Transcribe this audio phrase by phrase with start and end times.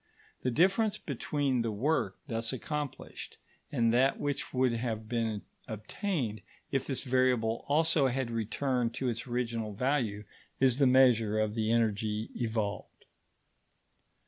[0.41, 3.37] The difference between the work thus accomplished
[3.71, 9.27] and that which would have been obtained if this variable also had returned to its
[9.27, 10.23] original value,
[10.59, 13.05] is the measure of the energy evolved.